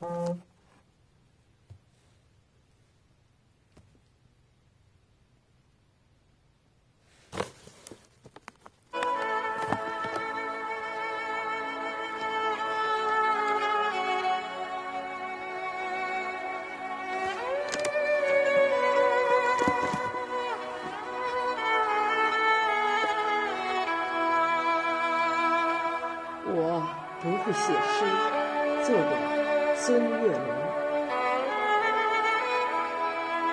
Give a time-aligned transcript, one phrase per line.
[0.00, 0.04] 我
[27.20, 27.98] 不会写诗，
[28.86, 29.47] 作者
[29.80, 30.42] 孙月龙。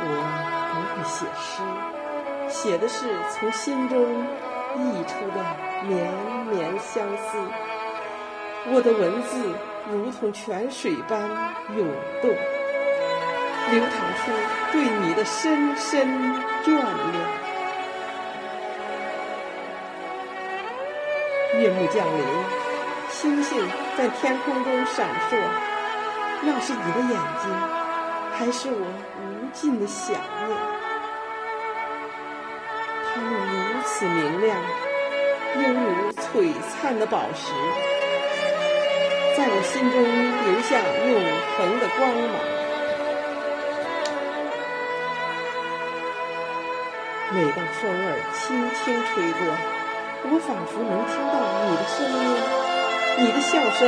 [0.00, 0.04] 我
[0.74, 1.62] 不会写诗，
[2.48, 4.02] 写的是从心中
[4.76, 5.36] 溢出的
[5.86, 6.12] 绵
[6.50, 7.38] 绵相思。
[8.70, 9.54] 我的文字
[9.88, 11.22] 如同泉水般
[11.76, 11.86] 涌
[12.20, 12.30] 动，
[13.70, 14.32] 流淌出
[14.72, 16.06] 对你的深深
[16.64, 17.38] 眷恋。
[21.62, 22.24] 夜幕降临，
[23.08, 23.58] 星星
[23.96, 25.36] 在天空中闪烁，
[26.40, 27.44] 那是你的眼睛，
[28.32, 28.86] 还是我
[29.20, 30.14] 无尽的想
[30.46, 30.50] 念？
[33.10, 34.56] 它们如此明亮，
[35.56, 37.52] 犹如璀璨的宝石，
[39.36, 39.96] 在我心中
[40.44, 41.12] 留下永
[41.56, 42.32] 恒的光芒。
[47.30, 49.40] 每当风儿轻轻吹过，
[50.30, 51.34] 我仿佛能听到
[51.66, 52.24] 你的声音，
[53.18, 53.80] 你的笑声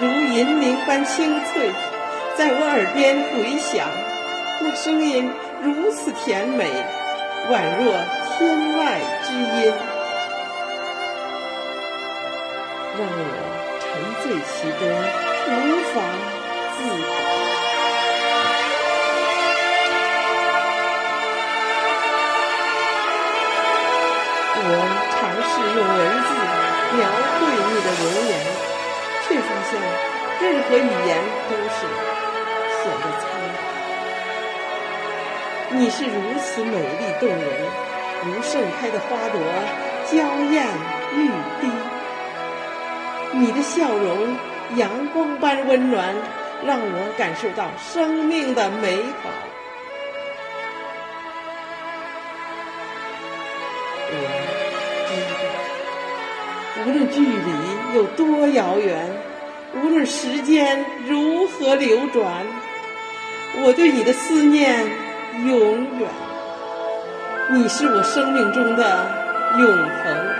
[0.00, 1.72] 如银铃般清脆，
[2.36, 3.88] 在我耳边回响。
[4.60, 6.66] 那声音如此甜美，
[7.50, 7.98] 宛若
[8.38, 8.78] 天籁
[9.24, 9.72] 之音，
[12.96, 13.22] 让我
[13.80, 13.86] 沉
[14.22, 14.80] 醉其中，
[15.48, 15.52] 无
[15.92, 15.96] 法
[16.76, 17.10] 自拔。
[24.60, 24.62] 我
[25.10, 26.30] 尝试用文字
[26.94, 26.98] 描
[27.34, 27.40] 绘
[27.72, 28.30] 你的容颜，
[30.40, 31.86] 任何语言都是
[32.82, 33.56] 显得苍白。
[35.70, 37.42] 你是如此美丽动人，
[38.24, 39.38] 如盛开的花朵，
[40.06, 40.16] 娇
[40.50, 40.66] 艳
[41.14, 41.28] 欲
[41.60, 41.62] 滴。
[43.32, 44.36] 你的笑容
[44.76, 46.14] 阳光般温暖，
[46.64, 49.28] 让我感受到生命的美好。
[54.10, 54.14] 我
[55.06, 55.10] 知
[56.74, 57.50] 道，无论距离
[57.94, 58.96] 有多遥远，
[59.74, 62.44] 无论时间如何流转，
[63.62, 64.86] 我对你的思念
[65.46, 66.08] 永远。
[67.50, 69.06] 你是我生命中的
[69.58, 70.38] 永恒。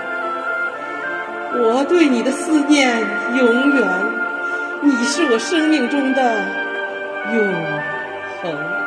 [1.61, 2.99] 我对你的思念
[3.35, 3.87] 永远，
[4.81, 6.35] 你是我生命中的
[7.33, 7.47] 永
[8.41, 8.78] 恒。